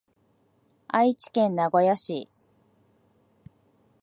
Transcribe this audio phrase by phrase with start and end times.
[0.87, 2.27] 愛知県名古屋市